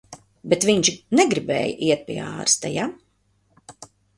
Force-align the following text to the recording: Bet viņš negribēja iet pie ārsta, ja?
Bet 0.53 0.63
viņš 0.69 0.89
negribēja 1.19 1.77
iet 1.91 2.03
pie 2.09 2.17
ārsta, 2.31 2.73
ja? 2.79 2.89